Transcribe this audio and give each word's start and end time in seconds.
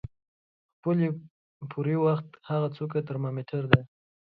خپلې 0.77 1.07
پورې 1.71 1.95
وخت 2.05 2.27
هغه 2.49 2.67
څوکه 2.75 2.99
ترمامیټر 3.09 3.63
د 3.71 3.73